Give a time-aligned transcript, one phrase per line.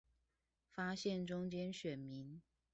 [0.71, 2.41] 發現中間選民